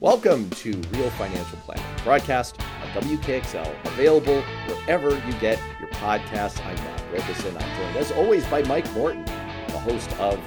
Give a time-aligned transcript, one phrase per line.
[0.00, 6.58] Welcome to Real Financial Planning, broadcast on WKXL, available wherever you get your podcasts.
[6.64, 7.54] I'm Matt Robison.
[7.54, 10.38] I'm joined, as always, by Mike Morton, the host of,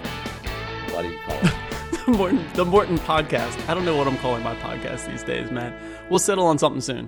[0.91, 1.53] what do you call it?
[2.07, 3.69] the, Morton, the Morton Podcast.
[3.69, 5.79] I don't know what I'm calling my podcast these days, man.
[6.09, 7.07] We'll settle on something soon.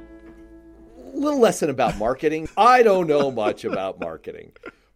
[1.15, 2.47] A little lesson about marketing.
[2.55, 4.51] I don't know much about marketing.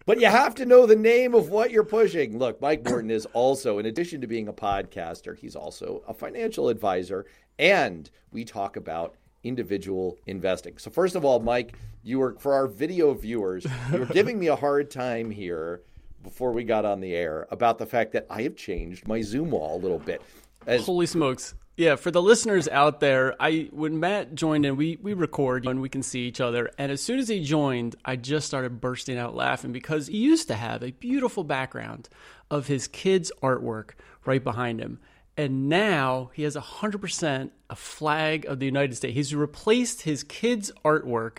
[0.10, 2.39] But you have to know the name of what you're pushing.
[2.39, 6.68] Look, Mike Morton is also, in addition to being a podcaster, he's also a financial
[6.68, 7.28] advisor.
[7.59, 10.80] And we talk about individual investing.
[10.80, 14.48] So, first of all, Mike, you were, for our video viewers, you were giving me
[14.48, 15.84] a hard time here
[16.23, 19.52] before we got on the air about the fact that I have changed my Zoom
[19.52, 20.23] wall a little bit.
[20.66, 21.53] As, Holy smokes.
[21.79, 25.81] Yeah, for the listeners out there, I when Matt joined in, we we record and
[25.81, 26.69] we can see each other.
[26.77, 30.49] And as soon as he joined, I just started bursting out laughing because he used
[30.49, 32.09] to have a beautiful background
[32.52, 33.91] of his kids' artwork
[34.25, 34.99] right behind him.
[35.38, 39.16] And now he has 100% a flag of the United States.
[39.16, 41.38] He's replaced his kids' artwork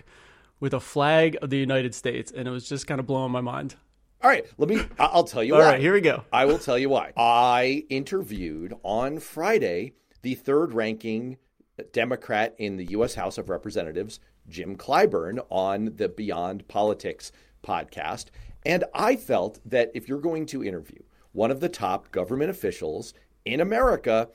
[0.58, 2.32] with a flag of the United States.
[2.34, 3.75] And it was just kind of blowing my mind.
[4.22, 4.80] All right, let me.
[4.98, 5.66] I'll tell you All why.
[5.66, 6.25] All right, here we go.
[6.32, 7.12] I will tell you why.
[7.14, 11.36] I interviewed on Friday the third ranking
[11.92, 13.14] Democrat in the U.S.
[13.14, 17.32] House of Representatives, Jim Clyburn, on the Beyond Politics
[17.64, 18.26] podcast.
[18.64, 21.00] And I felt that if you're going to interview
[21.32, 24.28] one of the top government officials in America,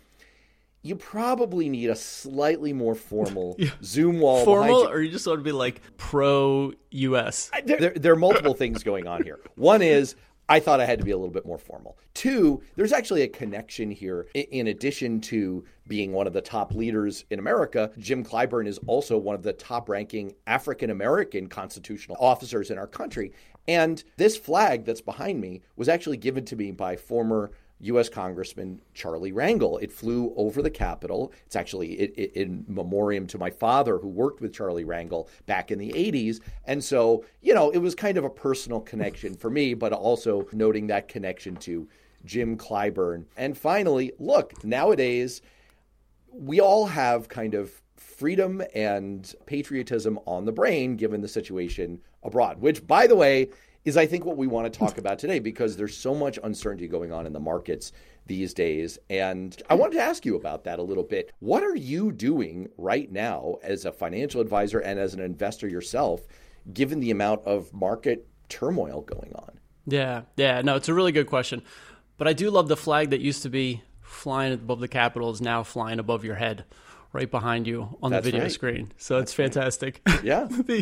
[0.82, 3.72] you probably need a slightly more formal yeah.
[3.84, 4.46] Zoom wall.
[4.46, 4.90] Formal, you.
[4.90, 7.52] or you just want to be like pro U.S.
[7.66, 9.40] There, there, are multiple things going on here.
[9.56, 10.16] One is
[10.48, 11.98] I thought I had to be a little bit more formal.
[12.14, 14.28] Two, there's actually a connection here.
[14.34, 19.18] In addition to being one of the top leaders in America, Jim Clyburn is also
[19.18, 23.32] one of the top ranking African American constitutional officers in our country.
[23.68, 28.10] And this flag that's behind me was actually given to me by former U.S.
[28.10, 29.82] Congressman Charlie Rangel.
[29.82, 31.34] It flew over the Capitol.
[31.46, 35.92] It's actually in memoriam to my father, who worked with Charlie Rangel back in the
[35.92, 36.40] 80s.
[36.66, 40.48] And so, you know, it was kind of a personal connection for me, but also
[40.54, 41.88] noting that connection to
[42.24, 43.26] Jim Clyburn.
[43.38, 45.42] And finally, look, nowadays,
[46.32, 52.60] we all have kind of freedom and patriotism on the brain given the situation abroad,
[52.60, 53.50] which, by the way,
[53.86, 56.88] is I think what we want to talk about today because there's so much uncertainty
[56.88, 57.92] going on in the markets
[58.26, 58.98] these days.
[59.10, 61.32] And I wanted to ask you about that a little bit.
[61.40, 66.22] What are you doing right now as a financial advisor and as an investor yourself,
[66.74, 69.60] given the amount of market turmoil going on?
[69.86, 71.62] Yeah, yeah, no, it's a really good question.
[72.18, 75.42] But I do love the flag that used to be flying above the Capitol is
[75.42, 76.66] now flying above your head,
[77.14, 78.52] right behind you on That's the video right.
[78.52, 78.92] screen.
[78.98, 80.02] So That's it's fantastic.
[80.08, 80.24] Right.
[80.24, 80.48] Yeah.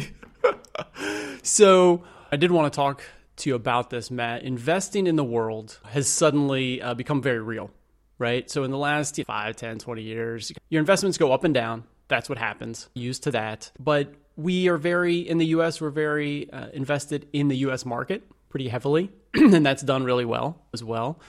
[1.44, 2.04] so
[2.34, 3.04] I did want to talk
[3.36, 4.42] to you about this, Matt.
[4.42, 7.70] Investing in the world has suddenly uh, become very real,
[8.18, 8.50] right?
[8.50, 11.84] So in the last 5, 10, 20 years, your investments go up and down.
[12.08, 12.90] That's what happens.
[12.96, 13.72] Used to that.
[13.80, 18.24] But we are very, in the US, we're very uh, invested in the US market
[18.50, 21.20] pretty heavily, and that's done really well as well.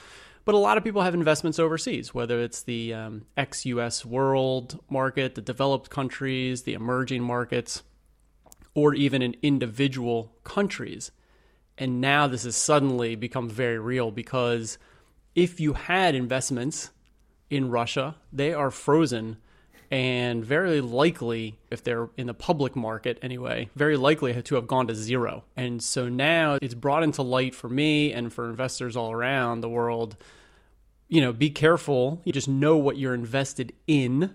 [0.46, 4.82] But a lot of people have investments overseas, whether it's the um, ex US world
[4.88, 7.82] market, the developed countries, the emerging markets
[8.74, 11.10] or even in individual countries.
[11.78, 14.78] And now this has suddenly become very real because
[15.34, 16.90] if you had investments
[17.50, 19.38] in Russia, they are frozen
[19.90, 24.86] and very likely, if they're in the public market anyway, very likely to have gone
[24.88, 25.44] to zero.
[25.56, 29.68] And so now it's brought into light for me and for investors all around the
[29.68, 30.16] world.
[31.08, 32.20] You know, be careful.
[32.24, 34.34] You just know what you're invested in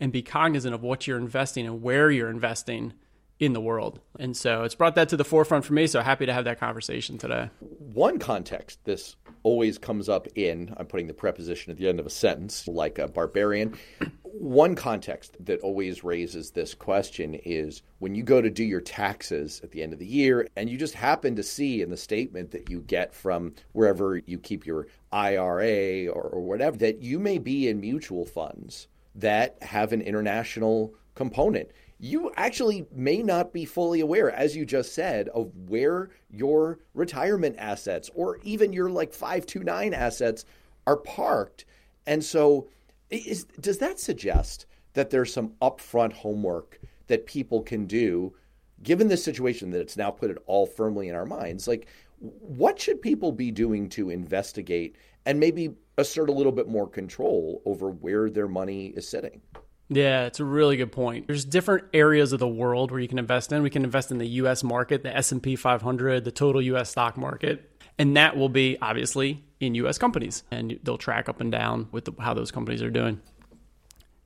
[0.00, 2.94] and be cognizant of what you're investing and where you're investing
[3.38, 4.00] in the world.
[4.18, 5.86] And so it's brought that to the forefront for me.
[5.86, 7.50] So happy to have that conversation today.
[7.60, 12.06] One context this always comes up in, I'm putting the preposition at the end of
[12.06, 13.78] a sentence, like a barbarian.
[14.22, 19.60] One context that always raises this question is when you go to do your taxes
[19.62, 22.50] at the end of the year and you just happen to see in the statement
[22.50, 27.38] that you get from wherever you keep your IRA or, or whatever that you may
[27.38, 31.68] be in mutual funds that have an international component
[31.98, 37.56] you actually may not be fully aware, as you just said, of where your retirement
[37.58, 40.44] assets or even your like 529 assets
[40.86, 41.64] are parked.
[42.06, 42.68] And so,
[43.10, 48.34] is, does that suggest that there's some upfront homework that people can do,
[48.82, 51.66] given the situation that it's now put it all firmly in our minds?
[51.66, 51.86] Like,
[52.18, 57.62] what should people be doing to investigate and maybe assert a little bit more control
[57.64, 59.40] over where their money is sitting?
[59.88, 61.26] Yeah, it's a really good point.
[61.26, 63.62] There's different areas of the world where you can invest in.
[63.62, 67.70] We can invest in the US market, the S&P 500, the total US stock market,
[67.98, 72.04] and that will be obviously in US companies and they'll track up and down with
[72.04, 73.20] the, how those companies are doing.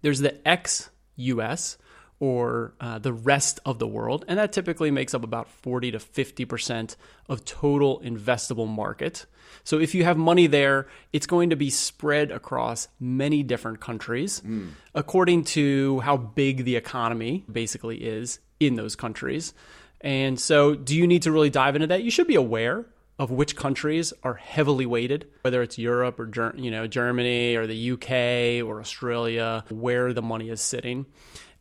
[0.03, 1.77] There's the ex US
[2.21, 5.99] or uh, the rest of the world, and that typically makes up about 40 to
[5.99, 6.97] 50%
[7.29, 9.25] of total investable market.
[9.65, 14.43] So if you have money there, it's going to be spread across many different countries
[14.47, 14.71] mm.
[14.95, 19.55] according to how big the economy basically is in those countries.
[20.03, 22.03] And so, do you need to really dive into that?
[22.03, 22.87] You should be aware
[23.21, 27.93] of which countries are heavily weighted, whether it's Europe or you know Germany or the
[27.93, 31.05] UK or Australia, where the money is sitting.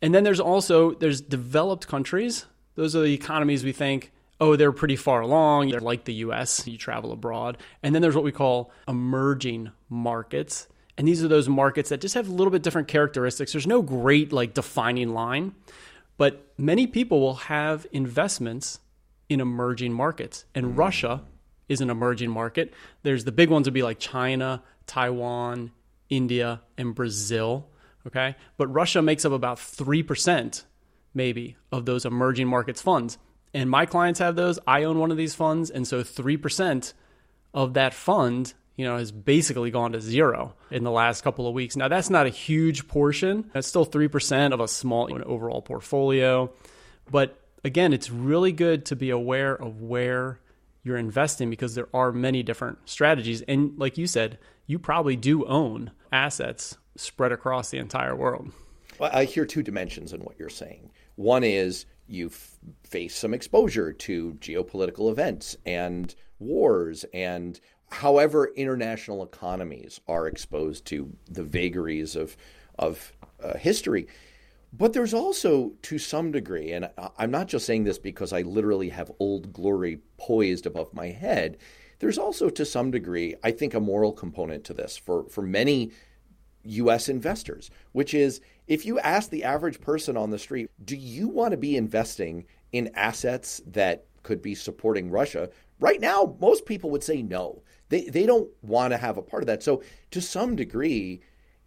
[0.01, 2.45] And then there's also there's developed countries.
[2.75, 5.67] Those are the economies we think oh, they're pretty far along.
[5.67, 7.57] They're like the US, you travel abroad.
[7.83, 10.65] And then there's what we call emerging markets.
[10.97, 13.51] And these are those markets that just have a little bit different characteristics.
[13.51, 15.55] There's no great like defining line,
[16.15, 18.79] but many people will have investments
[19.27, 20.45] in emerging markets.
[20.55, 20.77] And.
[20.77, 21.21] Russia
[21.69, 22.73] is an emerging market.
[23.03, 25.71] There's the big ones would be like China, Taiwan,
[26.09, 27.69] India, and Brazil.
[28.07, 28.35] Okay.
[28.57, 30.63] But Russia makes up about 3%
[31.13, 33.17] maybe of those emerging markets funds
[33.53, 34.59] and my clients have those.
[34.67, 36.93] I own one of these funds, and so three percent
[37.53, 41.53] of that fund, you know, has basically gone to zero in the last couple of
[41.53, 41.75] weeks.
[41.75, 43.49] Now that's not a huge portion.
[43.53, 46.51] That's still three percent of a small overall portfolio,
[47.09, 50.39] but again, it's really good to be aware of where
[50.83, 53.41] you're investing because there are many different strategies.
[53.43, 58.51] And like you said, you probably do own assets spread across the entire world.
[58.99, 60.91] Well, I hear two dimensions in what you're saying.
[61.15, 62.31] One is you
[62.83, 67.59] face some exposure to geopolitical events and wars and
[67.91, 72.35] however international economies are exposed to the vagaries of
[72.77, 73.11] of
[73.43, 74.07] uh, history
[74.71, 78.89] but there's also to some degree and i'm not just saying this because i literally
[78.89, 81.57] have old glory poised above my head
[81.99, 85.91] there's also to some degree i think a moral component to this for for many
[86.63, 91.27] US investors which is if you ask the average person on the street, do you
[91.27, 95.49] want to be investing in assets that could be supporting Russia?
[95.79, 97.63] Right now, most people would say no.
[97.89, 99.63] They, they don't want to have a part of that.
[99.63, 99.81] So,
[100.11, 101.21] to some degree,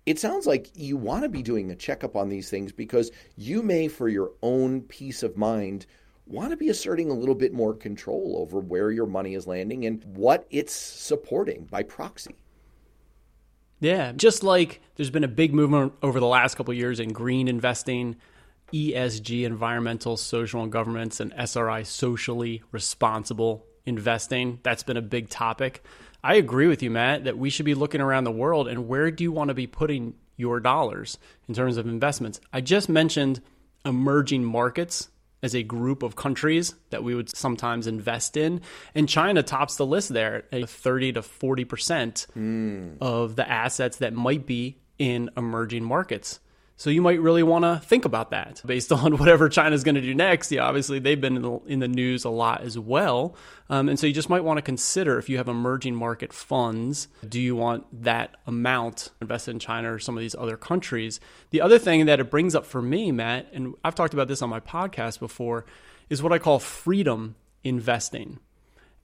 [0.07, 3.63] it sounds like you want to be doing a checkup on these things because you
[3.63, 5.87] may, for your own peace of mind,
[6.27, 9.85] want to be asserting a little bit more control over where your money is landing
[9.85, 12.37] and what it's supporting by proxy.
[13.81, 17.49] Yeah, just like there's been a big movement over the last couple years in green
[17.49, 18.17] investing,
[18.73, 24.61] ESG, environmental, social, and governance, and SRI, socially responsible investing.
[24.63, 25.85] That's been a big topic.
[26.25, 29.11] I agree with you, Matt, that we should be looking around the world and where
[29.11, 32.41] do you want to be putting your dollars in terms of investments?
[32.53, 33.41] I just mentioned
[33.85, 35.09] emerging markets
[35.43, 38.61] as a group of countries that we would sometimes invest in.
[38.95, 42.97] And China tops the list there at 30 to 40% mm.
[43.01, 46.39] of the assets that might be in emerging markets.
[46.83, 50.01] So you might really want to think about that based on whatever China's going to
[50.01, 50.51] do next.
[50.51, 53.37] Yeah, obviously they've been in the, in the news a lot as well,
[53.71, 57.07] um, and so you just might want to consider if you have emerging market funds,
[57.29, 61.21] do you want that amount invested in China or some of these other countries?
[61.51, 64.43] The other thing that it brings up for me, Matt, and I've talked about this
[64.43, 65.65] on my podcast before,
[66.11, 68.41] is what I call freedom investing,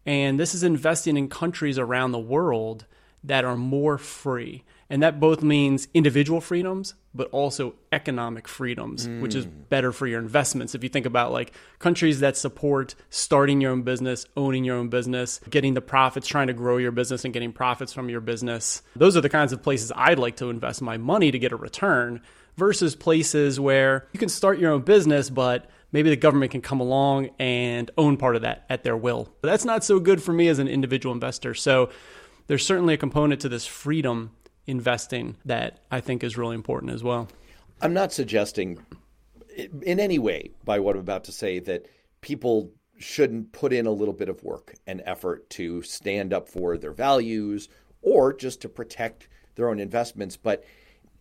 [0.04, 2.86] and this is investing in countries around the world
[3.22, 4.64] that are more free.
[4.90, 9.20] And that both means individual freedoms, but also economic freedoms, mm.
[9.20, 9.68] which is mm.
[9.68, 10.74] better for your investments.
[10.74, 14.88] If you think about like countries that support starting your own business, owning your own
[14.88, 18.80] business, getting the profits, trying to grow your business and getting profits from your business,
[18.96, 21.56] those are the kinds of places I'd like to invest my money to get a
[21.56, 22.22] return
[22.56, 26.80] versus places where you can start your own business, but maybe the government can come
[26.80, 29.28] along and own part of that at their will.
[29.42, 31.54] But that's not so good for me as an individual investor.
[31.54, 31.90] So
[32.48, 34.32] there's certainly a component to this freedom
[34.68, 37.28] investing that I think is really important as well.
[37.80, 38.78] I'm not suggesting
[39.82, 41.86] in any way by what I'm about to say that
[42.20, 46.76] people shouldn't put in a little bit of work and effort to stand up for
[46.76, 47.68] their values
[48.02, 50.36] or just to protect their own investments.
[50.36, 50.64] But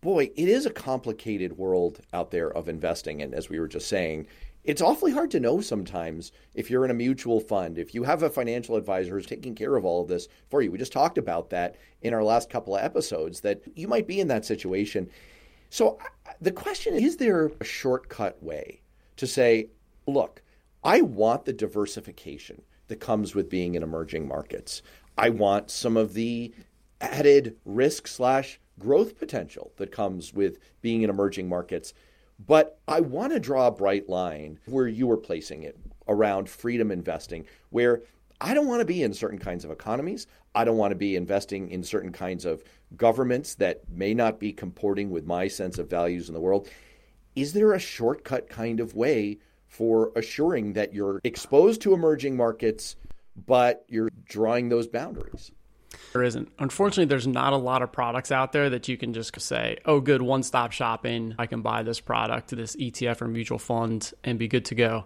[0.00, 3.22] boy, it is a complicated world out there of investing.
[3.22, 4.26] And as we were just saying,
[4.64, 8.22] it's awfully hard to know sometimes if you're in a mutual fund, if you have
[8.22, 10.70] a financial advisor who's taking care of all of this for you.
[10.70, 14.20] We just talked about that in our last couple of episodes that you might be
[14.20, 15.08] in that situation.
[15.70, 15.98] So
[16.40, 18.82] the question is, is there a shortcut way
[19.16, 19.68] to say,
[20.06, 20.42] look,
[20.84, 24.82] I want the diversification that comes with being in emerging markets.
[25.16, 26.52] I want some of the
[27.00, 31.92] added risk slash growth potential that comes with being in emerging markets.
[32.38, 36.90] But I want to draw a bright line where you were placing it around freedom
[36.90, 38.02] investing, where
[38.40, 40.26] I don't want to be in certain kinds of economies.
[40.54, 42.62] I don't want to be investing in certain kinds of
[42.96, 46.68] governments that may not be comporting with my sense of values in the world.
[47.34, 52.96] Is there a shortcut kind of way for assuring that you're exposed to emerging markets,
[53.46, 55.50] but you're drawing those boundaries?
[56.12, 56.50] There isn't.
[56.58, 60.00] Unfortunately, there's not a lot of products out there that you can just say, oh,
[60.00, 61.34] good, one stop shopping.
[61.38, 65.04] I can buy this product, this ETF or mutual fund, and be good to go.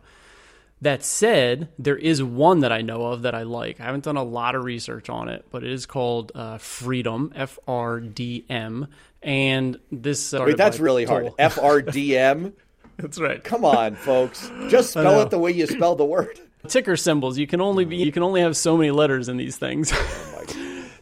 [0.80, 3.80] That said, there is one that I know of that I like.
[3.80, 7.32] I haven't done a lot of research on it, but it is called uh, Freedom,
[7.36, 8.88] F R D M.
[9.22, 10.32] And this.
[10.32, 11.20] Wait, that's really Tolle.
[11.20, 11.32] hard.
[11.38, 12.52] F R D M?
[12.98, 13.42] That's right.
[13.42, 14.50] Come on, folks.
[14.68, 16.38] Just spell it the way you spell the word.
[16.68, 17.38] Ticker symbols.
[17.38, 19.92] You can only be, you can only have so many letters in these things.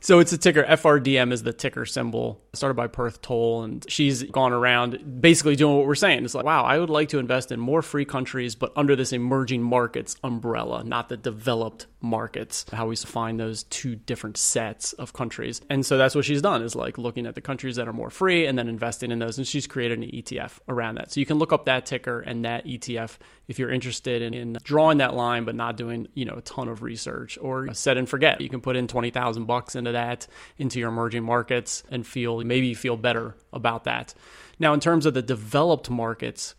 [0.02, 0.64] So it's a ticker.
[0.64, 2.40] FRDM is the ticker symbol.
[2.54, 3.62] Started by Perth Tolle.
[3.64, 6.24] and she's gone around basically doing what we're saying.
[6.24, 9.12] It's like, wow, I would like to invest in more free countries, but under this
[9.12, 12.64] emerging markets umbrella, not the developed markets.
[12.72, 15.60] How we find those two different sets of countries.
[15.68, 18.10] And so that's what she's done is like looking at the countries that are more
[18.10, 19.38] free and then investing in those.
[19.38, 21.12] And she's created an ETF around that.
[21.12, 24.56] So you can look up that ticker and that ETF if you're interested in, in
[24.62, 28.08] drawing that line, but not doing, you know, a ton of research or set and
[28.08, 28.40] forget.
[28.40, 30.26] You can put in 20,000 bucks into that,
[30.58, 34.14] into your emerging markets and feel, maybe feel better about that.
[34.58, 36.54] Now, in terms of the developed markets,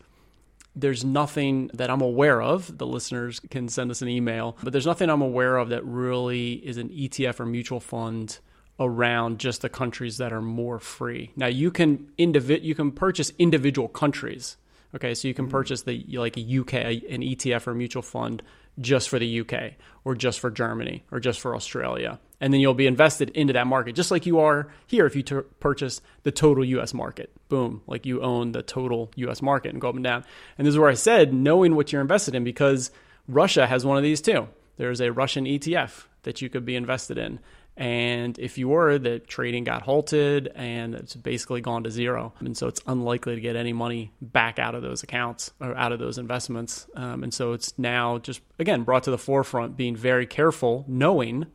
[0.74, 2.78] there's nothing that I'm aware of.
[2.78, 6.54] The listeners can send us an email, but there's nothing I'm aware of that really
[6.54, 8.38] is an ETF or mutual fund
[8.80, 11.30] around just the countries that are more free.
[11.36, 14.56] Now you can indivi- you can purchase individual countries
[14.94, 15.52] Okay, so you can mm-hmm.
[15.52, 18.42] purchase the like a UK an ETF or mutual fund
[18.80, 22.74] just for the UK or just for Germany or just for Australia, and then you'll
[22.74, 26.30] be invested into that market just like you are here if you t- purchase the
[26.30, 27.30] total US market.
[27.48, 30.24] Boom, like you own the total US market and go up and down.
[30.58, 32.90] And this is where I said knowing what you're invested in because
[33.28, 34.48] Russia has one of these too.
[34.76, 37.40] There's a Russian ETF that you could be invested in.
[37.76, 42.34] And if you were, the trading got halted and it's basically gone to zero.
[42.40, 45.90] And so it's unlikely to get any money back out of those accounts or out
[45.90, 46.86] of those investments.
[46.94, 51.46] Um, and so it's now just, again, brought to the forefront, being very careful, knowing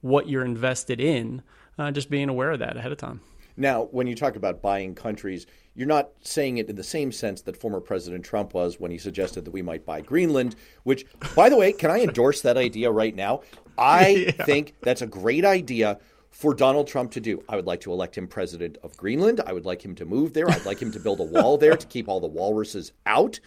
[0.00, 1.42] what you're invested in,
[1.76, 3.20] uh, just being aware of that ahead of time.
[3.58, 7.42] Now, when you talk about buying countries, you're not saying it in the same sense
[7.42, 11.48] that former President Trump was when he suggested that we might buy Greenland, which, by
[11.48, 13.42] the way, can I endorse that idea right now?
[13.76, 14.44] I yeah.
[14.44, 15.98] think that's a great idea
[16.30, 17.42] for Donald Trump to do.
[17.48, 19.40] I would like to elect him president of Greenland.
[19.44, 20.48] I would like him to move there.
[20.48, 23.40] I'd like him to build a wall there to keep all the walruses out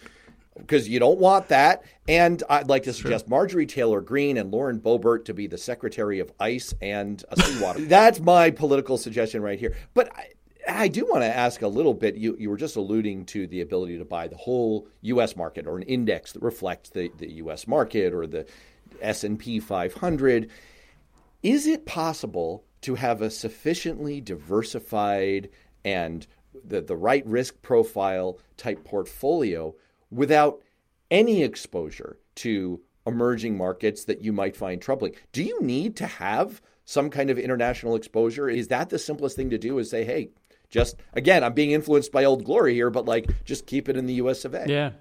[0.56, 1.82] because you don't want that.
[2.08, 6.18] And I'd like to suggest Marjorie Taylor Greene and Lauren Boebert to be the Secretary
[6.18, 7.84] of Ice and a Seawater.
[7.86, 9.74] That's my political suggestion right here.
[9.94, 10.28] But I,
[10.68, 12.16] I do want to ask a little bit.
[12.16, 15.36] You, you were just alluding to the ability to buy the whole U.S.
[15.36, 17.66] market or an index that reflects the, the U.S.
[17.66, 18.46] market or the
[19.00, 20.50] S&P 500.
[21.42, 25.48] Is it possible to have a sufficiently diversified
[25.84, 26.26] and
[26.64, 29.74] the, the right risk profile type portfolio
[30.12, 30.62] without
[31.10, 35.14] any exposure to emerging markets that you might find troubling.
[35.32, 38.48] Do you need to have some kind of international exposure?
[38.48, 40.30] Is that the simplest thing to do is say, hey,
[40.70, 44.06] just again, I'm being influenced by old glory here, but like just keep it in
[44.06, 44.66] the US of A.
[44.68, 44.92] Yeah.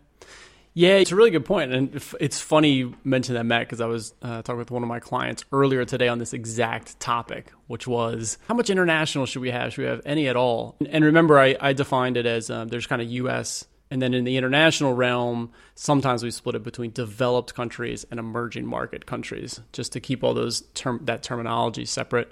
[0.73, 3.87] Yeah, it's a really good point, and it's funny you mentioned that, Matt, because I
[3.87, 7.87] was uh, talking with one of my clients earlier today on this exact topic, which
[7.87, 9.73] was how much international should we have?
[9.73, 10.77] Should we have any at all?
[10.89, 13.67] And remember, I, I defined it as um, there's kind of U.S.
[13.91, 18.65] And then in the international realm, sometimes we split it between developed countries and emerging
[18.65, 22.31] market countries, just to keep all those term that terminology separate.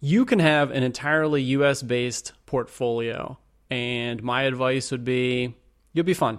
[0.00, 3.38] You can have an entirely US based portfolio,
[3.70, 5.54] and my advice would be
[5.94, 6.38] you'll be fine.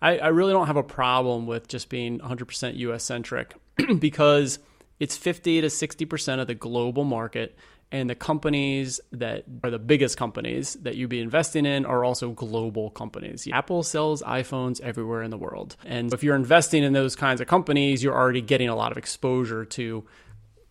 [0.00, 3.54] I, I really don't have a problem with just being 100% US centric
[3.98, 4.60] because
[5.00, 7.56] it's 50 to 60% of the global market
[7.92, 12.30] and the companies that are the biggest companies that you'd be investing in are also
[12.30, 13.46] global companies.
[13.52, 15.76] Apple sells iPhones everywhere in the world.
[15.84, 18.98] And if you're investing in those kinds of companies, you're already getting a lot of
[18.98, 20.04] exposure to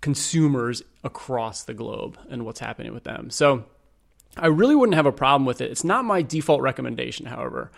[0.01, 3.30] consumers across the globe and what's happening with them.
[3.30, 3.66] So
[4.36, 5.70] I really wouldn't have a problem with it.
[5.70, 7.72] It's not my default recommendation, however.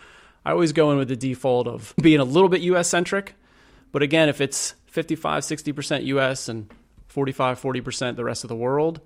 [0.46, 3.34] I always go in with the default of being a little bit US centric.
[3.92, 6.70] But again, if it's 55, 60% US and
[7.08, 9.02] 45, 40% the rest of the world,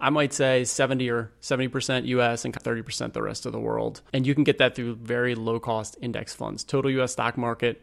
[0.00, 4.00] I might say 70 or 70% US and 30% the rest of the world.
[4.12, 6.64] And you can get that through very low cost index funds.
[6.64, 7.82] Total US stock market,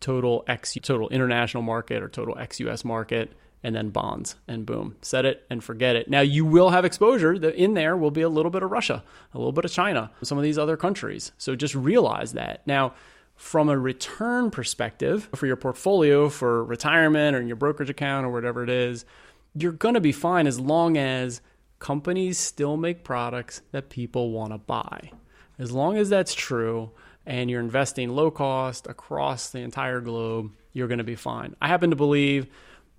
[0.00, 4.94] total X total international market or total ex US market and then bonds and boom,
[5.00, 6.08] set it and forget it.
[6.10, 9.02] Now you will have exposure in there will be a little bit of Russia,
[9.32, 11.32] a little bit of China, some of these other countries.
[11.38, 12.66] So just realize that.
[12.66, 12.92] Now
[13.36, 18.30] from a return perspective for your portfolio for retirement or in your brokerage account or
[18.30, 19.04] whatever it is,
[19.56, 21.40] you're going to be fine as long as
[21.78, 25.10] companies still make products that people want to buy.
[25.58, 26.90] As long as that's true
[27.26, 31.54] and you're investing low cost across the entire globe, you're going to be fine.
[31.60, 32.46] I happen to believe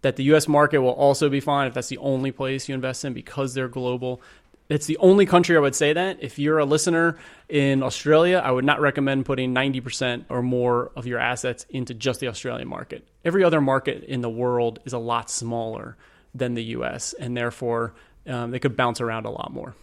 [0.01, 3.03] that the US market will also be fine if that's the only place you invest
[3.05, 4.21] in because they're global.
[4.67, 6.17] It's the only country I would say that.
[6.21, 7.17] If you're a listener
[7.49, 12.19] in Australia, I would not recommend putting 90% or more of your assets into just
[12.19, 13.07] the Australian market.
[13.23, 15.97] Every other market in the world is a lot smaller
[16.33, 17.93] than the US, and therefore
[18.27, 19.75] um, they could bounce around a lot more.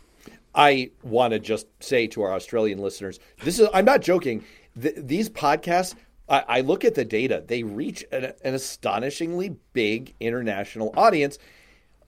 [0.55, 4.45] I want to just say to our Australian listeners, this is I'm not joking.
[4.81, 5.95] Th- these podcasts,
[6.29, 11.39] I, I, look at the data; they reach an, an astonishingly big international audience.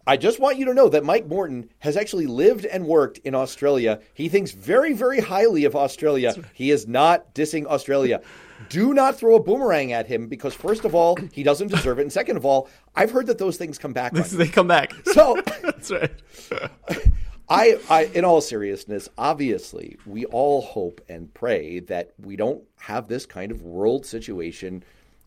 [0.07, 3.35] I just want you to know that Mike Morton has actually lived and worked in
[3.35, 4.01] Australia.
[4.13, 6.35] He thinks very, very highly of Australia.
[6.53, 8.21] He is not dissing Australia.
[8.69, 12.03] Do not throw a boomerang at him because, first of all, he doesn't deserve it.
[12.03, 14.13] And second of all, I've heard that those things come back.
[14.13, 14.93] they come back.
[15.13, 16.13] So that's right.
[17.49, 23.07] I, I, in all seriousness, obviously, we all hope and pray that we don't have
[23.07, 24.83] this kind of world situation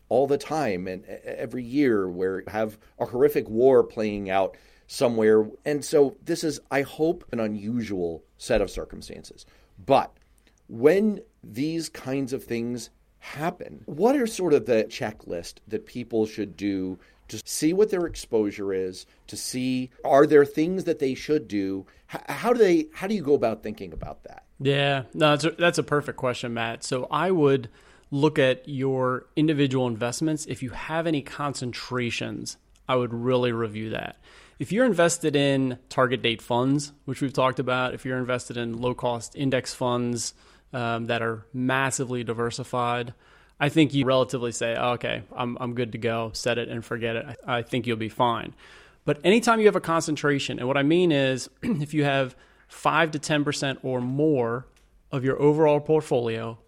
[0.08, 5.48] all the time and every year where have a horrific war playing out somewhere.
[5.64, 9.46] And so this is, I hope, an unusual set of circumstances.
[9.84, 10.16] But
[10.68, 16.56] when these kinds of things happen, what are sort of the checklist that people should
[16.56, 16.98] do
[17.28, 21.86] to see what their exposure is, to see are there things that they should do?
[22.06, 24.44] How do they how do you go about thinking about that?
[24.60, 26.82] Yeah, no, that's a, that's a perfect question, Matt.
[26.82, 27.68] So I would
[28.10, 30.46] look at your individual investments.
[30.46, 32.56] If you have any concentrations,
[32.88, 34.16] I would really review that.
[34.58, 38.80] If you're invested in target date funds, which we've talked about, if you're invested in
[38.80, 40.34] low cost index funds
[40.72, 43.14] um, that are massively diversified,
[43.60, 46.84] I think you relatively say, oh, okay, I'm, I'm good to go, set it and
[46.84, 47.38] forget it.
[47.46, 48.54] I, I think you'll be fine.
[49.04, 52.36] But anytime you have a concentration, and what I mean is if you have
[52.68, 54.66] 5 to 10% or more
[55.10, 56.58] of your overall portfolio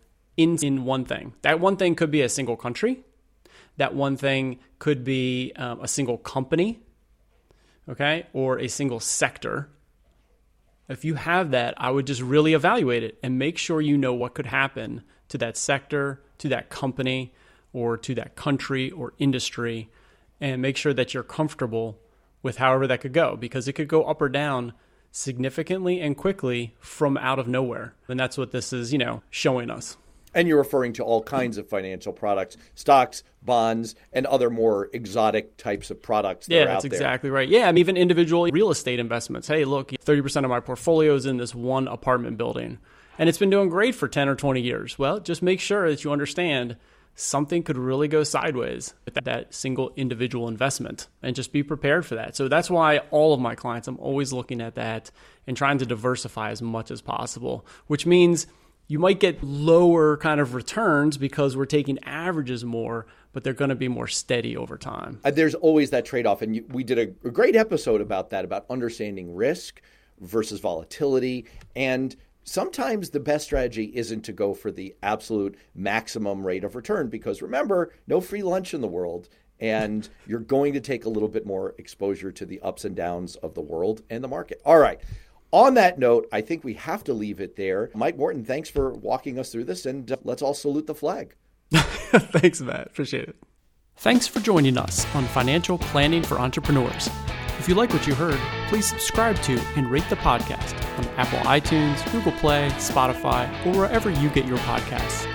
[0.40, 3.02] in, in one thing, that one thing could be a single country,
[3.76, 6.80] that one thing could be um, a single company
[7.90, 9.68] okay, or a single sector,
[10.88, 14.14] if you have that, I would just really evaluate it and make sure you know
[14.14, 17.34] what could happen to that sector, to that company,
[17.72, 19.88] or to that country or industry,
[20.40, 21.98] and make sure that you're comfortable
[22.42, 24.72] with however that could go because it could go up or down
[25.12, 27.94] significantly and quickly from out of nowhere.
[28.08, 29.96] And that's what this is, you know, showing us.
[30.32, 35.56] And you're referring to all kinds of financial products, stocks, bonds, and other more exotic
[35.56, 37.48] types of products that yeah, that's exactly right.
[37.48, 39.48] Yeah, I mean, even individual real estate investments.
[39.48, 42.78] Hey, look, 30% of my portfolio is in this one apartment building,
[43.18, 44.98] and it's been doing great for 10 or 20 years.
[44.98, 46.76] Well, just make sure that you understand
[47.16, 52.14] something could really go sideways with that single individual investment and just be prepared for
[52.14, 52.36] that.
[52.36, 55.10] So that's why all of my clients, I'm always looking at that
[55.46, 58.46] and trying to diversify as much as possible, which means–
[58.90, 63.68] you might get lower kind of returns because we're taking averages more, but they're going
[63.68, 65.20] to be more steady over time.
[65.24, 66.42] Uh, there's always that trade off.
[66.42, 69.80] And you, we did a, a great episode about that, about understanding risk
[70.18, 71.46] versus volatility.
[71.76, 77.08] And sometimes the best strategy isn't to go for the absolute maximum rate of return
[77.10, 79.28] because remember, no free lunch in the world.
[79.60, 83.36] And you're going to take a little bit more exposure to the ups and downs
[83.36, 84.60] of the world and the market.
[84.64, 85.00] All right.
[85.52, 87.90] On that note, I think we have to leave it there.
[87.94, 91.34] Mike Morton, thanks for walking us through this, and uh, let's all salute the flag.
[91.72, 92.86] thanks, Matt.
[92.86, 93.36] Appreciate it.
[93.96, 97.10] Thanks for joining us on Financial Planning for Entrepreneurs.
[97.58, 101.40] If you like what you heard, please subscribe to and rate the podcast on Apple
[101.40, 105.26] iTunes, Google Play, Spotify, or wherever you get your podcasts.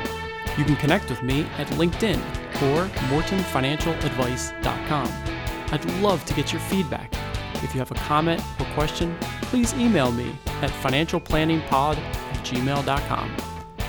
[0.57, 2.17] You can connect with me at LinkedIn
[2.63, 5.07] or mortonfinancialadvice.com.
[5.71, 7.13] I'd love to get your feedback
[7.63, 9.17] if you have a comment or question,
[9.55, 13.37] please email me at financialplanningpod at gmail.com.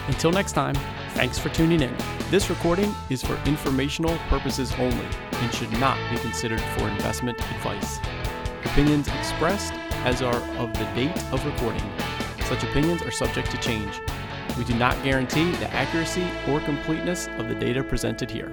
[0.07, 0.77] Until next time,
[1.15, 1.93] thanks for tuning in.
[2.31, 7.99] This recording is for informational purposes only and should not be considered for investment advice.
[8.65, 9.73] Opinions expressed
[10.05, 11.83] as are of the date of recording.
[12.45, 14.01] Such opinions are subject to change.
[14.57, 18.53] We do not guarantee the accuracy or completeness of the data presented here.